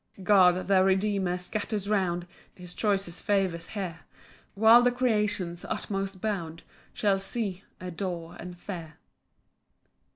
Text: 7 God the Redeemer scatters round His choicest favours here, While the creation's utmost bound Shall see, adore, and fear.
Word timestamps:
7 0.13 0.23
God 0.23 0.67
the 0.67 0.83
Redeemer 0.83 1.37
scatters 1.37 1.87
round 1.87 2.25
His 2.55 2.73
choicest 2.73 3.21
favours 3.21 3.67
here, 3.67 3.99
While 4.55 4.81
the 4.81 4.89
creation's 4.91 5.63
utmost 5.63 6.19
bound 6.19 6.63
Shall 6.91 7.19
see, 7.19 7.63
adore, 7.79 8.35
and 8.39 8.57
fear. 8.57 8.95